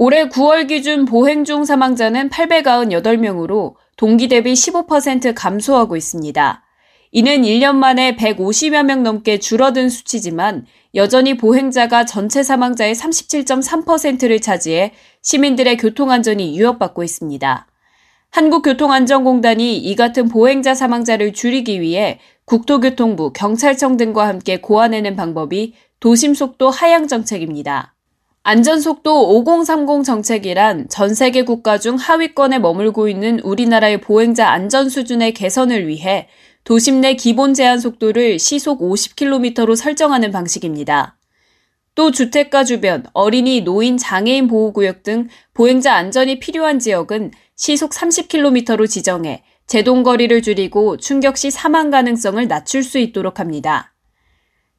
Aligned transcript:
올해 0.00 0.28
9월 0.28 0.68
기준 0.68 1.06
보행 1.06 1.42
중 1.42 1.64
사망자는 1.64 2.30
898명으로 2.30 3.74
동기 3.96 4.28
대비 4.28 4.52
15% 4.52 5.32
감소하고 5.34 5.96
있습니다. 5.96 6.62
이는 7.10 7.42
1년 7.42 7.74
만에 7.74 8.14
150여 8.14 8.84
명 8.84 9.02
넘게 9.02 9.40
줄어든 9.40 9.88
수치지만 9.88 10.66
여전히 10.94 11.36
보행자가 11.36 12.04
전체 12.04 12.44
사망자의 12.44 12.94
37.3%를 12.94 14.38
차지해 14.38 14.92
시민들의 15.22 15.76
교통안전이 15.78 16.56
위협받고 16.56 17.02
있습니다. 17.02 17.66
한국교통안전공단이 18.30 19.78
이 19.78 19.96
같은 19.96 20.28
보행자 20.28 20.76
사망자를 20.76 21.32
줄이기 21.32 21.80
위해 21.80 22.20
국토교통부, 22.44 23.32
경찰청 23.32 23.96
등과 23.96 24.28
함께 24.28 24.60
고안해낸 24.60 25.16
방법이 25.16 25.74
도심속도 25.98 26.70
하향 26.70 27.08
정책입니다. 27.08 27.96
안전속도 28.50 29.36
5030 29.36 30.04
정책이란 30.06 30.88
전 30.88 31.12
세계 31.12 31.42
국가 31.42 31.76
중 31.76 31.96
하위권에 31.96 32.58
머물고 32.60 33.06
있는 33.06 33.40
우리나라의 33.40 34.00
보행자 34.00 34.48
안전 34.48 34.88
수준의 34.88 35.34
개선을 35.34 35.86
위해 35.86 36.28
도심 36.64 37.02
내 37.02 37.12
기본 37.12 37.52
제한 37.52 37.78
속도를 37.78 38.38
시속 38.38 38.80
50km로 38.80 39.76
설정하는 39.76 40.30
방식입니다. 40.30 41.18
또 41.94 42.10
주택가 42.10 42.64
주변, 42.64 43.04
어린이, 43.12 43.60
노인, 43.60 43.98
장애인 43.98 44.48
보호구역 44.48 45.02
등 45.02 45.28
보행자 45.52 45.92
안전이 45.92 46.38
필요한 46.38 46.78
지역은 46.78 47.32
시속 47.54 47.90
30km로 47.90 48.88
지정해 48.88 49.44
제동거리를 49.66 50.40
줄이고 50.40 50.96
충격 50.96 51.36
시 51.36 51.50
사망 51.50 51.90
가능성을 51.90 52.48
낮출 52.48 52.82
수 52.82 52.98
있도록 52.98 53.40
합니다. 53.40 53.92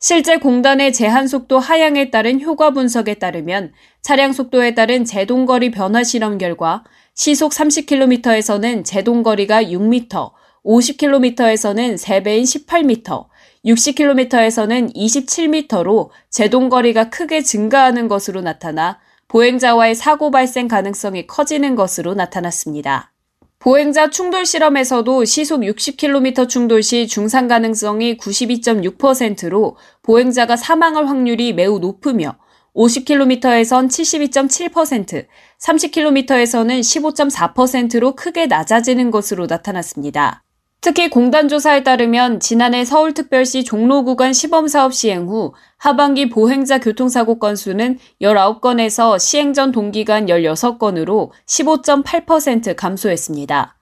실제 0.01 0.37
공단의 0.37 0.93
제한 0.93 1.27
속도 1.27 1.59
하향에 1.59 2.09
따른 2.09 2.39
효과 2.41 2.71
분석에 2.71 3.15
따르면 3.15 3.73
차량 4.01 4.31
속도에 4.31 4.73
따른 4.73 5.03
제동거리 5.03 5.71
변화 5.71 6.05
실험 6.05 6.37
결과 6.37 6.85
시속 7.15 7.51
30km에서는 7.51 8.85
제동거리가 8.85 9.63
6m, 9.63 10.31
50km에서는 10.63 11.97
3배인 11.97 12.43
18m, 12.43 13.27
60km에서는 13.65 14.95
27m로 14.95 16.09
제동거리가 16.29 17.09
크게 17.09 17.43
증가하는 17.43 18.07
것으로 18.07 18.39
나타나 18.39 18.99
보행자와의 19.27 19.95
사고 19.95 20.31
발생 20.31 20.69
가능성이 20.69 21.27
커지는 21.27 21.75
것으로 21.75 22.13
나타났습니다. 22.13 23.11
보행자 23.59 24.09
충돌 24.09 24.45
실험에서도 24.45 25.25
시속 25.25 25.61
60km 25.61 26.47
충돌 26.47 26.81
시 26.81 27.07
중상 27.07 27.49
가능성이 27.49 28.15
92.6%로 28.15 29.75
보행자가 30.01 30.55
사망할 30.55 31.07
확률이 31.07 31.51
매우 31.51 31.77
높으며 31.79 32.37
50km에선 32.73 33.89
72.7%, 33.89 35.25
30km에서는 35.59 36.79
15.4%로 36.79 38.15
크게 38.15 38.47
낮아지는 38.47 39.11
것으로 39.11 39.47
나타났습니다. 39.47 40.45
특히 40.81 41.09
공단 41.09 41.49
조사에 41.49 41.83
따르면 41.83 42.39
지난해 42.39 42.85
서울특별시 42.85 43.65
종로 43.65 44.05
구간 44.05 44.31
시범사업 44.31 44.93
시행 44.93 45.27
후 45.27 45.53
하반기 45.77 46.29
보행자 46.29 46.79
교통사고 46.79 47.37
건수는 47.37 47.99
19건에서 48.21 49.19
시행 49.19 49.53
전 49.53 49.73
동기간 49.73 50.27
16건으로 50.27 51.31
15.8% 51.45 52.77
감소했습니다. 52.77 53.75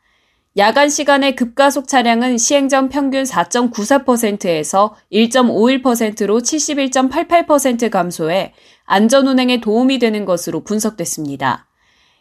야간 0.57 0.89
시간의 0.89 1.35
급가속 1.35 1.87
차량은 1.87 2.39
시행 2.39 2.67
전 2.67 2.89
평균 2.89 3.23
4.94%에서 3.25 4.95
1.51%로 5.11 6.39
71.88% 6.39 7.91
감소해 7.91 8.53
안전 8.85 9.27
운행에 9.27 9.61
도움이 9.61 9.99
되는 9.99 10.25
것으로 10.25 10.63
분석됐습니다. 10.63 11.66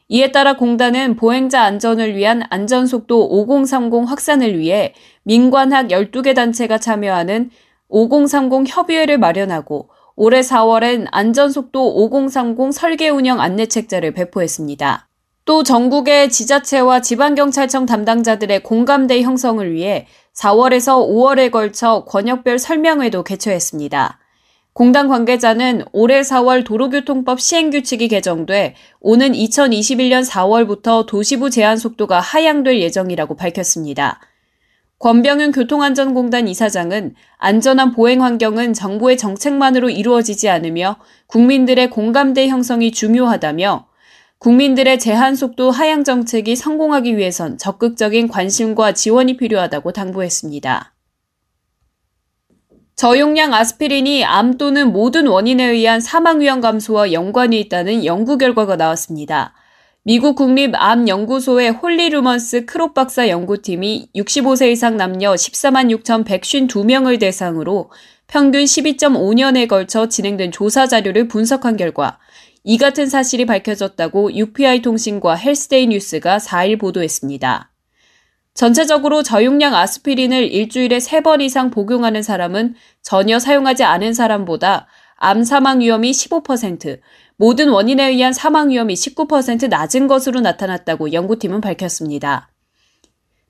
이에 0.09 0.31
따라 0.31 0.57
공단은 0.57 1.17
보행자 1.17 1.63
안전을 1.63 2.15
위한 2.15 2.43
안전속도 2.49 3.29
5030 3.29 4.09
확산을 4.09 4.59
위해 4.59 4.95
민관학 5.25 5.89
12개 5.89 6.35
단체가 6.35 6.79
참여하는 6.79 7.51
5030 7.89 8.69
협의회를 8.69 9.19
마련하고 9.19 9.89
올해 10.15 10.41
4월엔 10.41 11.09
안전속도 11.11 12.05
5030 12.05 12.73
설계 12.73 13.09
운영 13.09 13.41
안내책자를 13.41 14.13
배포했습니다. 14.13 15.09
또 15.45 15.63
전국의 15.63 16.31
지자체와 16.31 17.01
지방경찰청 17.01 17.87
담당자들의 17.87 18.63
공감대 18.63 19.23
형성을 19.23 19.73
위해 19.73 20.07
4월에서 20.35 21.07
5월에 21.09 21.51
걸쳐 21.51 22.05
권역별 22.07 22.59
설명회도 22.59 23.25
개최했습니다. 23.25 24.19
공단 24.77 25.09
관계자는 25.09 25.87
올해 25.93 26.21
4월 26.21 26.63
도로교통법 26.63 27.41
시행규칙이 27.41 28.09
개정돼 28.09 28.75
오는 29.01 29.33
2021년 29.33 30.23
4월부터 30.29 31.07
도시부 31.07 31.49
제한 31.49 31.79
속도가 31.79 32.21
하향될 32.21 32.83
예정이라고 32.83 33.37
밝혔습니다. 33.37 34.21
권병윤 34.99 35.53
교통안전공단 35.53 36.47
이사장은 36.47 37.15
안전한 37.39 37.93
보행 37.93 38.23
환경은 38.23 38.75
정부의 38.75 39.17
정책만으로 39.17 39.89
이루어지지 39.89 40.51
않으며 40.51 40.97
국민들의 41.29 41.89
공감대 41.89 42.47
형성이 42.49 42.91
중요하다며 42.91 43.87
국민들의 44.41 44.99
제한 44.99 45.37
속도 45.37 45.71
하향 45.71 46.05
정책이 46.05 46.55
성공하기 46.55 47.17
위해선 47.17 47.57
적극적인 47.57 48.29
관심과 48.29 48.93
지원이 48.93 49.39
필요하다고 49.39 49.93
당부했습니다. 49.93 50.96
저용량 52.97 53.53
아스피린이 53.53 54.25
암 54.25 54.57
또는 54.57 54.91
모든 54.91 55.27
원인에 55.27 55.67
의한 55.67 56.01
사망 56.01 56.41
위험 56.41 56.63
감소와 56.63 57.13
연관이 57.13 57.61
있다는 57.61 58.07
연구 58.07 58.39
결과가 58.39 58.77
나왔습니다. 58.77 59.53
미국 60.03 60.35
국립암연구소의 60.37 61.73
홀리 61.73 62.09
루먼스 62.09 62.65
크롭 62.65 62.95
박사 62.95 63.29
연구팀이 63.29 64.09
65세 64.17 64.73
이상 64.73 64.97
남녀 64.97 65.35
14만 65.35 65.95
6,152명을 65.95 67.21
대상으로 67.21 67.91
평균 68.29 68.65
12.5년에 68.65 69.69
걸쳐 69.69 70.09
진행된 70.09 70.51
조사 70.51 70.87
자료를 70.87 71.29
분석한 71.29 71.77
결과 71.77 72.19
이 72.65 72.79
같은 72.79 73.09
사실이 73.09 73.45
밝혀졌다고 73.45 74.33
UPI 74.33 74.81
통신과 74.81 75.35
헬스데이 75.35 75.89
뉴스가 75.89 76.39
4일 76.39 76.81
보도했습니다. 76.81 77.71
전체적으로 78.57 79.23
저용량 79.23 79.75
아스피린을 79.75 80.51
일주일에 80.51 80.97
3번 80.97 81.43
이상 81.43 81.71
복용하는 81.71 82.23
사람은 82.23 82.75
전혀 83.03 83.39
사용하지 83.39 83.85
않은 83.85 84.15
사람보다 84.15 84.87
암 85.17 85.45
사망 85.45 85.81
위험이 85.81 86.11
15%, 86.11 86.99
모든 87.37 87.69
원인에 87.69 88.09
의한 88.09 88.33
사망 88.33 88.71
위험이 88.71 88.95
19% 88.95 89.69
낮은 89.69 90.07
것으로 90.07 90.41
나타났다고 90.41 91.13
연구팀은 91.13 91.61
밝혔습니다. 91.61 92.51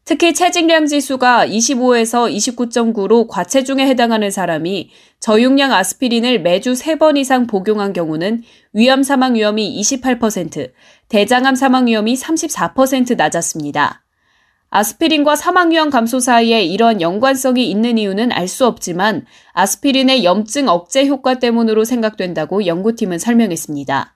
특히 0.04 0.34
체직량 0.34 0.86
지수가 0.86 1.46
25에서 1.46 2.32
29.9로 2.32 3.28
과체중에 3.28 3.86
해당하는 3.86 4.30
사람이 4.30 4.90
저용량 5.20 5.72
아스피린을 5.72 6.42
매주 6.42 6.72
3번 6.72 7.16
이상 7.16 7.46
복용한 7.46 7.92
경우는 7.92 8.42
위암 8.72 9.04
사망 9.04 9.34
위험이 9.34 9.80
28%, 9.80 10.72
대장암 11.08 11.54
사망 11.54 11.86
위험이 11.86 12.14
34% 12.14 13.16
낮았습니다. 13.16 14.05
아스피린과 14.70 15.36
사망 15.36 15.70
위험 15.70 15.90
감소 15.90 16.20
사이에 16.20 16.62
이런 16.62 17.00
연관성이 17.00 17.70
있는 17.70 17.98
이유는 17.98 18.32
알 18.32 18.48
수 18.48 18.66
없지만 18.66 19.26
아스피린의 19.52 20.24
염증 20.24 20.68
억제 20.68 21.06
효과 21.06 21.38
때문으로 21.38 21.84
생각된다고 21.84 22.66
연구팀은 22.66 23.18
설명했습니다. 23.18 24.14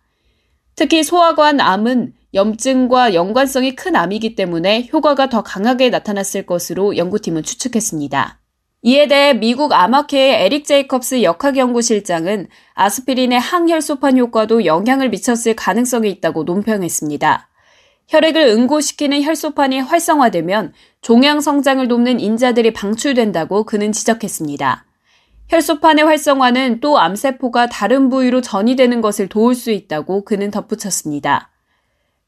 특히 0.76 1.02
소화관 1.02 1.60
암은 1.60 2.14
염증과 2.32 3.12
연관성이 3.14 3.74
큰 3.74 3.96
암이기 3.96 4.34
때문에 4.34 4.88
효과가 4.92 5.28
더 5.28 5.42
강하게 5.42 5.90
나타났을 5.90 6.46
것으로 6.46 6.96
연구팀은 6.96 7.42
추측했습니다. 7.42 8.38
이에 8.82 9.08
대해 9.08 9.34
미국 9.34 9.72
암학회의 9.72 10.42
에릭 10.44 10.64
제이컵스 10.64 11.22
역학연구실장은 11.22 12.48
아스피린의 12.74 13.38
항혈소판 13.38 14.16
효과도 14.16 14.64
영향을 14.64 15.10
미쳤을 15.10 15.54
가능성이 15.54 16.08
있다고 16.10 16.44
논평했습니다. 16.44 17.49
혈액을 18.10 18.42
응고시키는 18.42 19.22
혈소판이 19.22 19.78
활성화되면 19.80 20.72
종양 21.00 21.40
성장을 21.40 21.86
돕는 21.86 22.18
인자들이 22.18 22.72
방출된다고 22.72 23.62
그는 23.62 23.92
지적했습니다. 23.92 24.84
혈소판의 25.48 26.04
활성화는 26.04 26.80
또 26.80 26.98
암세포가 26.98 27.68
다른 27.68 28.08
부위로 28.08 28.40
전이되는 28.40 29.00
것을 29.00 29.28
도울 29.28 29.54
수 29.54 29.70
있다고 29.70 30.24
그는 30.24 30.50
덧붙였습니다. 30.50 31.50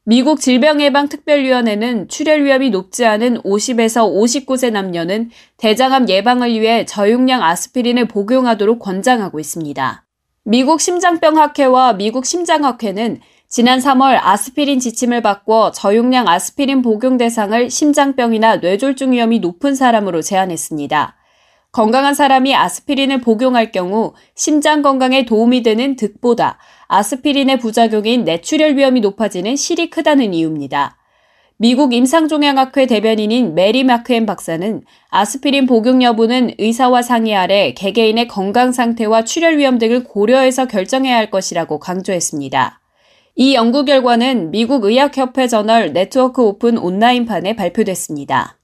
미국 0.05 0.39
질병예방특별위원회는 0.39 2.07
출혈 2.07 2.45
위험이 2.45 2.69
높지 2.69 3.05
않은 3.05 3.41
50에서 3.41 4.09
59세 4.09 4.71
남녀는 4.71 5.31
대장암 5.57 6.07
예방을 6.07 6.61
위해 6.61 6.85
저용량 6.85 7.43
아스피린을 7.43 8.07
복용하도록 8.07 8.79
권장하고 8.79 9.41
있습니다. 9.41 10.05
미국 10.45 10.79
심장병학회와 10.79 11.93
미국 11.93 12.25
심장학회는 12.25 13.19
지난 13.55 13.77
3월 13.77 14.17
아스피린 14.19 14.79
지침을 14.79 15.21
바꿔 15.21 15.71
저용량 15.71 16.27
아스피린 16.27 16.81
복용 16.81 17.17
대상을 17.17 17.69
심장병이나 17.69 18.55
뇌졸중 18.55 19.11
위험이 19.11 19.37
높은 19.37 19.75
사람으로 19.75 20.23
제한했습니다. 20.23 21.15
건강한 21.71 22.15
사람이 22.15 22.55
아스피린을 22.55 23.21
복용할 23.21 23.71
경우 23.71 24.13
심장 24.33 24.81
건강에 24.81 25.25
도움이 25.25 25.61
되는 25.61 25.95
득보다 25.95 26.57
아스피린의 26.87 27.59
부작용인 27.59 28.23
뇌출혈 28.23 28.75
위험이 28.75 29.01
높아지는 29.01 29.55
실이 29.55 29.91
크다는 29.91 30.33
이유입니다. 30.33 30.97
미국 31.57 31.93
임상종양학회 31.93 32.87
대변인인 32.87 33.53
메리 33.53 33.83
마크엠 33.83 34.25
박사는 34.25 34.81
아스피린 35.09 35.67
복용 35.67 36.01
여부는 36.01 36.55
의사와 36.57 37.03
상의 37.03 37.35
아래 37.35 37.75
개개인의 37.75 38.29
건강 38.29 38.71
상태와 38.71 39.25
출혈 39.25 39.59
위험 39.59 39.77
등을 39.77 40.05
고려해서 40.05 40.65
결정해야 40.65 41.15
할 41.15 41.29
것이라고 41.29 41.77
강조했습니다. 41.77 42.79
이 43.35 43.55
연구 43.55 43.83
결과는 43.83 44.51
미국 44.51 44.85
의학협회 44.85 45.47
저널 45.47 45.91
네트워크 45.91 46.41
오픈 46.43 46.77
온라인판에 46.77 47.55
발표됐습니다. 47.55 48.59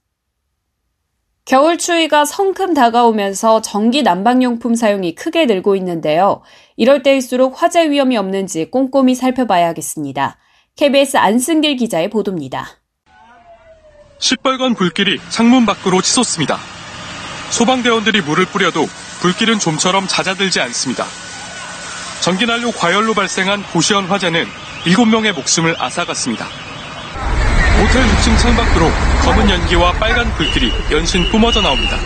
겨울 1.44 1.78
추위가 1.78 2.24
성큼 2.24 2.74
다가오면서 2.74 3.62
전기 3.62 4.04
난방용품 4.04 4.76
사용이 4.76 5.16
크게 5.16 5.46
늘고 5.46 5.74
있는데요. 5.76 6.42
이럴 6.76 7.02
때일수록 7.02 7.60
화재 7.60 7.90
위험이 7.90 8.16
없는지 8.16 8.70
꼼꼼히 8.70 9.16
살펴봐야겠습니다. 9.16 10.38
KBS 10.76 11.16
안승길 11.16 11.74
기자의 11.76 12.08
보도입니다. 12.08 12.68
시뻘건 14.20 14.74
불길이 14.74 15.18
창문 15.30 15.66
밖으로 15.66 16.00
치솟습니다. 16.00 16.58
소방대원들이 17.50 18.20
물을 18.20 18.44
뿌려도 18.44 18.86
불길은 19.20 19.58
좀처럼 19.58 20.06
잦아들지 20.06 20.60
않습니다. 20.60 21.04
전기난로 22.22 22.70
과열로 22.72 23.14
발생한 23.14 23.62
고시원 23.72 24.04
화재는 24.04 24.44
7명의 24.84 25.32
목숨을 25.34 25.74
앗아갔습니다. 25.78 26.46
모텔 27.80 28.02
6층 28.02 28.38
창밖으로 28.38 28.86
검은 29.24 29.50
연기와 29.50 29.92
빨간 29.92 30.28
불길이 30.34 30.70
연신 30.92 31.24
뿜어져 31.30 31.62
나옵니다. 31.62 31.96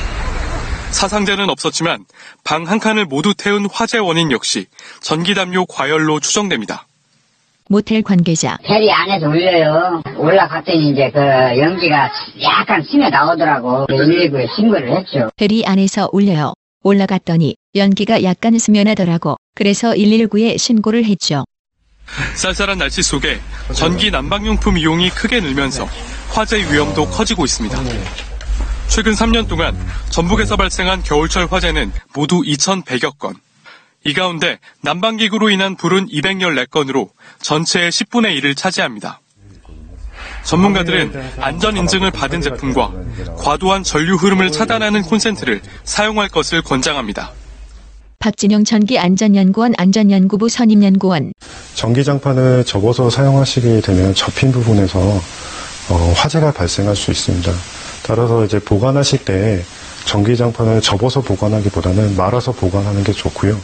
사상자는 0.90 1.50
없었지만 1.50 2.04
방 2.44 2.64
한 2.68 2.78
칸을 2.78 3.06
모두 3.06 3.34
태운 3.36 3.66
화재 3.72 3.98
원인 3.98 4.30
역시 4.30 4.66
전기담요 5.02 5.66
과열로 5.66 6.20
추정됩니다. 6.20 6.86
모텔 7.68 8.02
관계자. 8.02 8.56
헬이 8.68 8.92
안에서 8.92 9.26
울려요. 9.26 10.02
올라갔더니 10.18 10.90
이제 10.90 11.10
그 11.12 11.18
연기가 11.58 12.10
약간 12.42 12.84
심해 12.88 13.08
나오더라고. 13.10 13.86
119에 13.88 14.46
신고를 14.54 14.96
했죠. 14.98 15.30
헬이 15.40 15.64
안에서 15.66 16.08
울려요. 16.12 16.52
올라갔더니 16.84 17.56
연기가 17.74 18.22
약간 18.22 18.58
스며나더라고. 18.58 19.36
그래서 19.54 19.92
119에 19.92 20.58
신고를 20.58 21.04
했죠. 21.04 21.44
쌀쌀한 22.34 22.78
날씨 22.78 23.02
속에 23.02 23.40
전기 23.74 24.10
난방용품 24.10 24.78
이용이 24.78 25.10
크게 25.10 25.40
늘면서 25.40 25.88
화재 26.30 26.58
위험도 26.58 27.06
커지고 27.10 27.44
있습니다. 27.44 27.78
최근 28.88 29.12
3년 29.12 29.48
동안 29.48 29.76
전북에서 30.10 30.56
발생한 30.56 31.02
겨울철 31.02 31.48
화재는 31.50 31.92
모두 32.14 32.42
2,100여 32.42 33.18
건. 33.18 33.34
이 34.04 34.12
가운데 34.12 34.58
난방기구로 34.82 35.50
인한 35.50 35.76
불은 35.76 36.08
214건으로 36.08 37.08
전체의 37.40 37.90
10분의 37.90 38.38
1을 38.40 38.56
차지합니다. 38.56 39.20
전문가들은 40.44 41.40
안전 41.40 41.76
인증을 41.78 42.10
받은 42.10 42.42
제품과 42.42 42.92
과도한 43.38 43.82
전류 43.82 44.16
흐름을 44.16 44.52
차단하는 44.52 45.02
콘센트를 45.02 45.62
사용할 45.84 46.28
것을 46.28 46.60
권장합니다. 46.60 47.32
박진영 48.24 48.64
전기 48.64 48.98
안전연구원 48.98 49.74
안전연구부 49.76 50.48
선임연구원. 50.48 51.34
전기장판을 51.74 52.64
접어서 52.64 53.10
사용하시게 53.10 53.82
되면 53.82 54.14
접힌 54.14 54.50
부분에서 54.50 54.98
어, 55.90 56.12
화재가 56.16 56.52
발생할 56.52 56.96
수 56.96 57.10
있습니다. 57.10 57.52
따라서 58.02 58.46
이제 58.46 58.58
보관하실 58.58 59.26
때 59.26 59.62
전기장판을 60.06 60.80
접어서 60.80 61.20
보관하기보다는 61.20 62.16
말아서 62.16 62.52
보관하는 62.52 63.04
게 63.04 63.12
좋고요. 63.12 63.60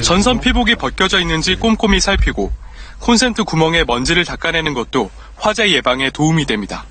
전선 0.00 0.38
피복이 0.38 0.76
벗겨져 0.76 1.18
있는지 1.18 1.56
꼼꼼히 1.56 1.98
살피고 1.98 2.52
콘센트 3.00 3.42
구멍에 3.42 3.82
먼지를 3.82 4.24
닦아내는 4.24 4.74
것도 4.74 5.10
화재 5.34 5.68
예방에 5.72 6.10
도움이 6.10 6.46
됩니다. 6.46 6.84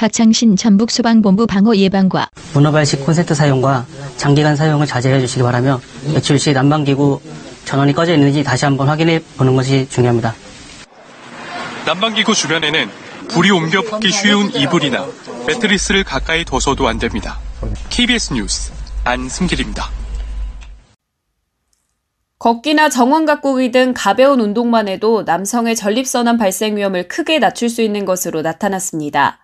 박창신 0.00 0.56
전북소방본부 0.56 1.46
방호 1.46 1.76
예방과 1.76 2.30
문어발식 2.54 3.04
콘센트 3.04 3.34
사용과 3.34 3.84
장기간 4.16 4.56
사용을 4.56 4.86
자제해 4.86 5.20
주시기 5.20 5.42
바라며 5.42 5.78
외출 6.14 6.38
시 6.38 6.54
난방기구 6.54 7.20
전원이 7.66 7.92
꺼져 7.92 8.14
있는지 8.14 8.42
다시 8.42 8.64
한번 8.64 8.88
확인해 8.88 9.22
보는 9.36 9.54
것이 9.56 9.86
중요합니다. 9.90 10.34
난방기구 11.84 12.34
주변에는 12.34 12.88
불이 13.28 13.50
옮겨 13.50 13.82
붙기 13.82 14.10
쉬운 14.10 14.50
이불이나 14.54 15.06
매트리스를 15.46 16.02
가까이 16.02 16.46
둬서도 16.46 16.88
안 16.88 16.98
됩니다. 16.98 17.38
KBS 17.90 18.32
뉴스 18.32 18.72
안승길입니다. 19.04 19.86
걷기나 22.38 22.88
정원 22.88 23.26
가꾸기 23.26 23.70
등 23.70 23.92
가벼운 23.94 24.40
운동만 24.40 24.88
해도 24.88 25.24
남성의 25.24 25.76
전립선암 25.76 26.38
발생 26.38 26.78
위험을 26.78 27.06
크게 27.06 27.38
낮출 27.38 27.68
수 27.68 27.82
있는 27.82 28.06
것으로 28.06 28.40
나타났습니다. 28.40 29.39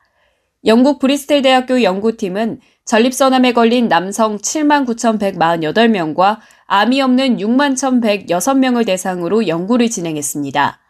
영국 0.67 0.99
브리스텔 0.99 1.41
대학교 1.43 1.85
연구팀은 1.85 2.59
전립선암에 2.85 3.53
걸린 3.53 3.87
남성 3.87 4.39
79,148명과 4.39 6.39
암이 6.67 7.01
없는 7.01 7.39
61,106명을 7.39 8.85
대상으로 8.85 9.47
연구를 9.47 9.89
진행했습니다. 9.89 10.81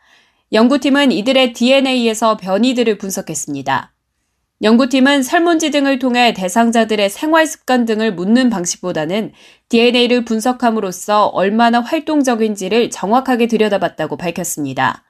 연구팀은 0.53 1.13
이들의 1.13 1.53
DNA에서 1.53 2.39
변이들을 2.39 2.97
분석했습니다. 2.97 3.93
연구팀은 4.63 5.23
설문지 5.23 5.71
등을 5.71 5.99
통해 5.99 6.33
대상자들의 6.33 7.11
생활 7.11 7.47
습관 7.47 7.85
등을 7.85 8.15
묻는 8.15 8.49
방식보다는 8.49 9.33
DNA를 9.69 10.25
분석함으로써 10.25 11.27
얼마나 11.27 11.81
활동적인지를 11.81 12.89
정확하게 12.89 13.49
들여다봤다고 13.49 14.17
밝혔습니다. 14.17 15.05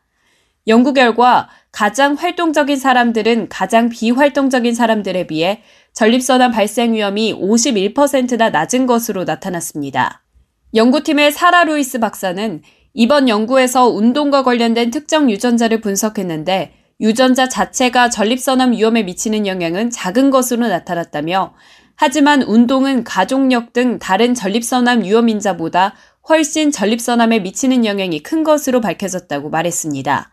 연구 0.67 0.93
결과 0.93 1.49
가장 1.76 2.14
활동적인 2.14 2.78
사람들은 2.78 3.50
가장 3.50 3.90
비활동적인 3.90 4.75
사람들에 4.75 5.26
비해 5.26 5.61
전립선암 5.92 6.50
발생 6.50 6.95
위험이 6.95 7.35
51%나 7.35 8.49
낮은 8.49 8.87
것으로 8.87 9.25
나타났습니다. 9.25 10.23
연구팀의 10.75 11.33
사라 11.33 11.64
루이스 11.64 11.99
박사는 11.99 12.62
이번 12.95 13.28
연구에서 13.28 13.88
운동과 13.88 14.42
관련된 14.42 14.90
특정 14.90 15.30
유전자를 15.30 15.83
분석했는데 15.83 16.73
유전자 17.02 17.47
자체가 17.47 18.09
전립선암 18.09 18.73
위험에 18.73 19.02
미치는 19.02 19.47
영향은 19.47 19.90
작은 19.90 20.30
것으로 20.30 20.68
나타났다며 20.68 21.52
하지만 21.95 22.40
운동은 22.40 23.04
가족력 23.04 23.75
등 23.75 23.99
다른 23.99 24.33
전립선암 24.33 25.02
위험 25.02 25.28
인자보다 25.28 25.92
훨씬 26.26 26.71
전립선암에 26.71 27.40
미치는 27.40 27.85
영향이 27.85 28.23
큰 28.23 28.45
것으로 28.45 28.80
밝혀졌다고 28.80 29.50
말했습니다. 29.50 30.30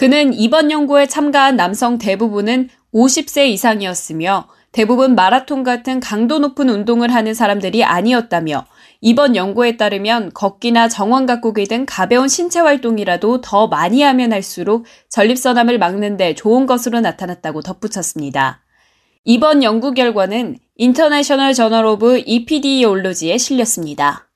그는 0.00 0.32
이번 0.32 0.70
연구에 0.70 1.06
참가한 1.08 1.56
남성 1.56 1.98
대부분은 1.98 2.70
50세 2.94 3.48
이상이었으며 3.48 4.48
대부분 4.72 5.14
마라톤 5.14 5.62
같은 5.62 6.00
강도 6.00 6.38
높은 6.38 6.70
운동을 6.70 7.12
하는 7.12 7.34
사람들이 7.34 7.84
아니었다며 7.84 8.64
이번 9.02 9.36
연구에 9.36 9.76
따르면 9.76 10.30
걷기나 10.32 10.88
정원 10.88 11.26
가꾸기 11.26 11.66
등 11.66 11.84
가벼운 11.86 12.28
신체 12.28 12.60
활동이라도 12.60 13.42
더 13.42 13.66
많이 13.66 14.00
하면 14.00 14.32
할수록 14.32 14.86
전립선암을 15.10 15.78
막는데 15.78 16.34
좋은 16.34 16.64
것으로 16.64 17.00
나타났다고 17.00 17.60
덧붙였습니다. 17.60 18.62
이번 19.24 19.62
연구 19.62 19.92
결과는 19.92 20.56
International 20.76 21.52
Journal 21.52 21.84
of 21.84 22.22
Epidemiology에 22.24 23.36
실렸습니다. 23.36 24.29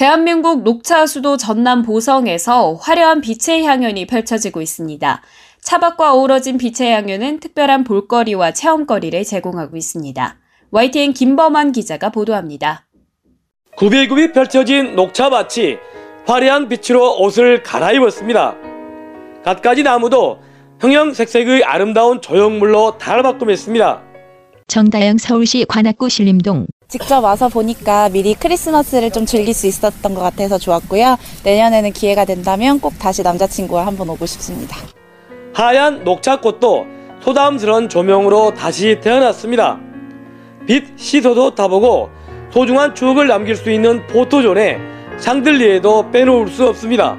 대한민국 0.00 0.62
녹차 0.62 1.04
수도 1.04 1.36
전남 1.36 1.82
보성에서 1.82 2.72
화려한 2.76 3.20
빛의 3.20 3.66
향연이 3.66 4.06
펼쳐지고 4.06 4.62
있습니다. 4.62 5.20
차밭과 5.60 6.14
어우러진 6.14 6.56
빛의 6.56 6.90
향연은 6.90 7.38
특별한 7.40 7.84
볼거리와 7.84 8.52
체험거리를 8.52 9.22
제공하고 9.24 9.76
있습니다. 9.76 10.38
YTN 10.70 11.12
김범환 11.12 11.72
기자가 11.72 12.08
보도합니다. 12.08 12.86
굽이굽이 13.76 14.32
펼쳐진 14.32 14.96
녹차밭이 14.96 15.76
화려한 16.24 16.70
빛으로 16.70 17.20
옷을 17.20 17.62
갈아입었습니다. 17.62 18.56
갖가지 19.44 19.82
나무도 19.82 20.38
형형색색의 20.80 21.64
아름다운 21.64 22.22
조형물로 22.22 22.96
달바꿈했습니다. 22.96 24.02
정다영 24.66 25.18
서울시 25.18 25.66
관악구 25.68 26.08
신림동 26.08 26.68
직접 26.90 27.22
와서 27.22 27.48
보니까 27.48 28.08
미리 28.08 28.34
크리스마스를 28.34 29.12
좀 29.12 29.24
즐길 29.24 29.54
수 29.54 29.68
있었던 29.68 30.12
것 30.12 30.20
같아서 30.20 30.58
좋았고요. 30.58 31.16
내년에는 31.44 31.92
기회가 31.92 32.24
된다면 32.24 32.80
꼭 32.80 32.98
다시 32.98 33.22
남자친구와 33.22 33.86
한번 33.86 34.08
오고 34.08 34.26
싶습니다. 34.26 34.76
하얀 35.54 36.02
녹차꽃도 36.02 36.86
소담스런 37.20 37.88
조명으로 37.88 38.54
다시 38.54 38.98
태어났습니다. 39.00 39.78
빛 40.66 40.84
시소도 40.96 41.54
타보고 41.54 42.08
소중한 42.52 42.94
추억을 42.96 43.28
남길 43.28 43.54
수 43.54 43.70
있는 43.70 44.04
포토존에 44.08 44.78
샹들리에도 45.18 46.10
빼놓을 46.10 46.48
수 46.48 46.66
없습니다. 46.66 47.16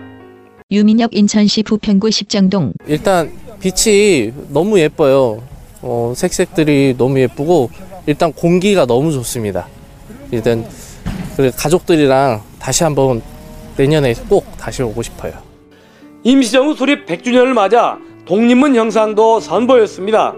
유민혁 0.70 1.14
인천시 1.14 1.64
부평구 1.64 2.12
십정동 2.12 2.74
일단 2.88 3.32
빛이 3.62 4.34
너무 4.50 4.80
예뻐요. 4.80 5.42
어, 5.82 6.14
색색들이 6.16 6.96
너무 6.98 7.20
예쁘고 7.20 7.70
일단 8.06 8.34
공기가 8.34 8.86
너무 8.86 9.12
좋습니다. 9.12 9.68
일단 10.32 10.66
그래 11.36 11.52
가족들이랑 11.56 12.42
다시 12.60 12.84
한번 12.84 13.22
내년에 13.78 14.14
꼭 14.30 14.46
다시 14.58 14.84
오고 14.84 15.02
싶어요. 15.02 15.34
임시정부 16.24 16.76
수립 16.76 17.06
100주년을 17.06 17.54
맞아 17.54 17.98
독립문 18.26 18.76
형상도 18.76 19.40
선보였습니다. 19.40 20.34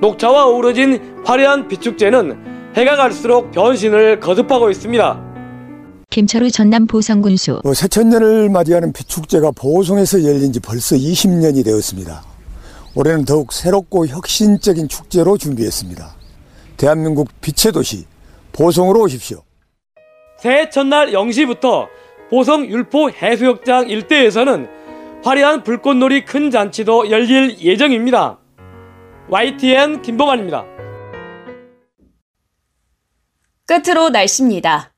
녹차와 0.00 0.46
어우러진 0.46 1.22
화려한 1.24 1.68
비축제는 1.68 2.72
해가 2.76 2.96
갈수록 2.96 3.50
변신을 3.52 4.20
거듭하고 4.20 4.70
있습니다. 4.70 5.24
김철우 6.10 6.50
전남 6.50 6.86
보성군수 6.86 7.60
어, 7.64 7.74
새천년을 7.74 8.48
맞이하는 8.48 8.92
비축제가 8.92 9.50
보성에서 9.52 10.22
열린 10.24 10.52
지 10.52 10.60
벌써 10.60 10.94
20년이 10.96 11.64
되었습니다. 11.64 12.22
올해는 12.94 13.24
더욱 13.24 13.52
새롭고 13.52 14.06
혁신적인 14.06 14.88
축제로 14.88 15.36
준비했습니다. 15.36 16.15
대한민국 16.76 17.28
빛의 17.40 17.72
도시 17.72 18.06
보성으로 18.52 19.02
오십시오. 19.02 19.42
새해 20.38 20.68
첫날 20.68 21.10
0시부터 21.12 21.88
보성 22.30 22.66
율포 22.66 23.10
해수욕장 23.10 23.88
일대에서는 23.88 24.68
화려한 25.24 25.62
불꽃놀이 25.62 26.24
큰 26.24 26.50
잔치도 26.50 27.10
열릴 27.10 27.58
예정입니다. 27.58 28.38
YTN 29.28 30.02
김봉환입니다. 30.02 30.64
끝으로 33.66 34.10
날씨입니다. 34.10 34.92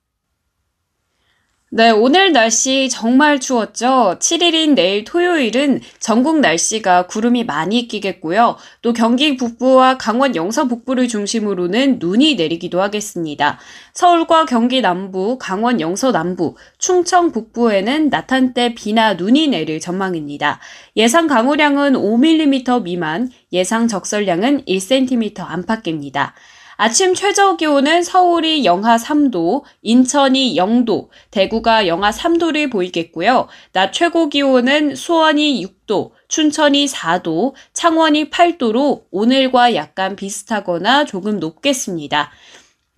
네, 1.71 1.91
오늘 1.91 2.33
날씨 2.33 2.89
정말 2.89 3.41
추웠죠? 3.41 4.17
7일인 4.21 4.73
내일 4.73 5.05
토요일은 5.05 5.83
전국 5.99 6.41
날씨가 6.41 7.09
구름이 7.09 7.45
많이 7.45 7.87
끼겠고요. 7.87 8.57
또 8.81 8.95
경기 8.95 9.37
북부와 9.37 9.99
강원 9.99 10.35
영서 10.35 10.67
북부를 10.67 11.09
중심으로는 11.09 11.99
눈이 11.99 12.37
내리기도 12.37 12.81
하겠습니다. 12.81 13.59
서울과 13.93 14.47
경기 14.47 14.81
남부, 14.81 15.37
강원 15.39 15.83
영서 15.83 16.11
남부, 16.11 16.57
충청 16.79 17.33
북부에는 17.33 18.09
낮 18.09 18.33
한때 18.33 18.75
비나 18.75 19.13
눈이 19.13 19.49
내릴 19.49 19.79
전망입니다. 19.79 20.61
예상 20.97 21.27
강우량은 21.27 21.93
5mm 21.93 22.85
미만, 22.85 23.31
예상 23.53 23.89
적설량은 23.89 24.65
1cm 24.65 25.45
안팎입니다. 25.47 26.35
아침 26.81 27.13
최저 27.13 27.57
기온은 27.57 28.05
서울이 28.05 28.65
영하 28.65 28.99
3도, 28.99 29.65
인천이 29.83 30.55
0도, 30.55 31.09
대구가 31.33 31.89
영하 31.89 32.11
3도를 32.11 32.71
보이겠고요. 32.71 33.49
낮 33.73 33.93
최고 33.93 34.29
기온은 34.29 34.95
수원이 34.95 35.61
6도, 35.89 36.13
춘천이 36.29 36.87
4도, 36.87 37.55
창원이 37.73 38.31
8도로 38.31 39.03
오늘과 39.11 39.75
약간 39.75 40.15
비슷하거나 40.15 41.05
조금 41.05 41.41
높겠습니다. 41.41 42.31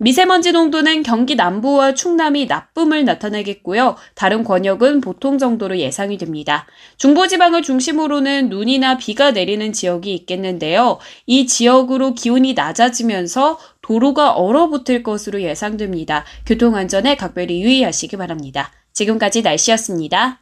미세먼지 0.01 0.51
농도는 0.51 1.03
경기 1.03 1.35
남부와 1.35 1.93
충남이 1.93 2.47
나쁨을 2.47 3.05
나타내겠고요. 3.05 3.97
다른 4.15 4.43
권역은 4.43 4.99
보통 4.99 5.37
정도로 5.37 5.77
예상이 5.77 6.17
됩니다. 6.17 6.65
중부지방을 6.97 7.61
중심으로는 7.61 8.49
눈이나 8.49 8.97
비가 8.97 9.29
내리는 9.29 9.71
지역이 9.71 10.11
있겠는데요. 10.15 10.97
이 11.27 11.45
지역으로 11.45 12.15
기온이 12.15 12.55
낮아지면서 12.55 13.59
도로가 13.83 14.31
얼어붙을 14.31 15.03
것으로 15.03 15.43
예상됩니다. 15.43 16.25
교통안전에 16.47 17.15
각별히 17.15 17.61
유의하시기 17.61 18.17
바랍니다. 18.17 18.71
지금까지 18.93 19.43
날씨였습니다. 19.43 20.41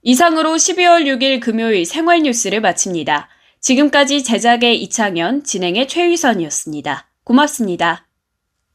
이상으로 0.00 0.54
12월 0.54 1.04
6일 1.04 1.40
금요일 1.40 1.84
생활 1.84 2.22
뉴스를 2.22 2.62
마칩니다. 2.62 3.28
지금까지 3.60 4.24
제작의 4.24 4.82
이창현, 4.82 5.44
진행의 5.44 5.88
최유선이었습니다. 5.88 7.10
고맙습니다. 7.22 8.05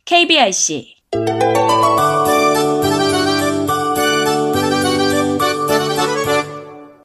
KBIC 0.05 1.60